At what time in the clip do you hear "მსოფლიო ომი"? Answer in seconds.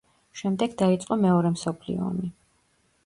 1.59-2.33